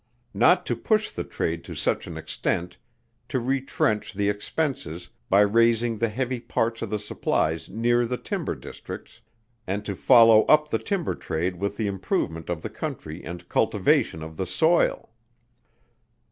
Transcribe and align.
Not 0.33 0.65
to 0.65 0.75
push 0.75 1.11
the 1.11 1.23
trade 1.23 1.63
to 1.65 1.75
such 1.75 2.07
an 2.07 2.17
extent 2.17 2.75
to 3.29 3.39
retrench 3.39 4.13
the 4.15 4.29
expenses, 4.29 5.09
by 5.29 5.41
raising 5.41 5.99
the 5.99 6.09
heavy 6.09 6.39
parts 6.39 6.81
of 6.81 6.89
the 6.89 6.97
supplies 6.97 7.69
near 7.69 8.07
the 8.07 8.17
timber 8.17 8.55
districts; 8.55 9.21
and 9.67 9.85
to 9.85 9.95
follow 9.95 10.41
up 10.45 10.71
the 10.71 10.79
timber 10.79 11.13
trade 11.13 11.57
with 11.57 11.77
the 11.77 11.85
improvement 11.85 12.49
of 12.49 12.63
the 12.63 12.69
country 12.71 13.23
and 13.23 13.47
cultivation 13.47 14.23
of 14.23 14.37
the 14.37 14.47
soil. 14.47 15.11